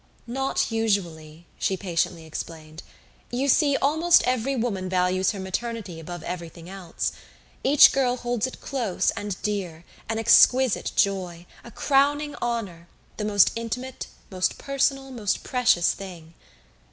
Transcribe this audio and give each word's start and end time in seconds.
"Not 0.25 0.71
usually," 0.71 1.45
she 1.59 1.77
patiently 1.77 2.25
explained. 2.25 2.81
"You 3.29 3.47
see, 3.47 3.77
almost 3.77 4.23
every 4.25 4.55
woman 4.55 4.89
values 4.89 5.29
her 5.29 5.39
maternity 5.39 5.99
above 5.99 6.23
everything 6.23 6.67
else. 6.67 7.11
Each 7.63 7.91
girl 7.91 8.17
holds 8.17 8.47
it 8.47 8.59
close 8.61 9.11
and 9.11 9.39
dear, 9.43 9.85
an 10.09 10.17
exquisite 10.17 10.91
joy, 10.95 11.45
a 11.63 11.69
crowning 11.69 12.33
honor, 12.41 12.87
the 13.17 13.25
most 13.25 13.51
intimate, 13.55 14.07
most 14.31 14.57
personal, 14.57 15.11
most 15.11 15.43
precious 15.43 15.93
thing. 15.93 16.33